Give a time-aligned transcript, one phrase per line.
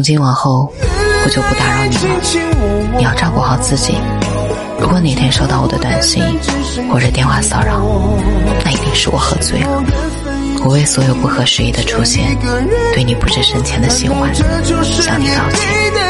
[0.00, 2.96] 从今往后我就不打扰你了。
[2.96, 3.98] 你要照顾好自己。
[4.78, 6.24] 如果哪天收到我的短信
[6.90, 7.82] 或者电话骚扰
[8.64, 9.84] 那一定是我喝醉了。
[10.64, 12.34] 我为所有不合时宜的出现
[12.94, 16.09] 对你不知深浅的喜欢向你道歉。